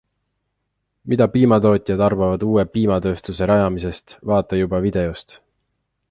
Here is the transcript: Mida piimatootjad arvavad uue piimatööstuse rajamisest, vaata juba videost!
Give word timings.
Mida 1.11 1.25
piimatootjad 1.33 2.01
arvavad 2.05 2.45
uue 2.47 2.63
piimatööstuse 2.77 3.49
rajamisest, 3.51 4.15
vaata 4.31 4.59
juba 4.61 4.81
videost! 4.87 5.37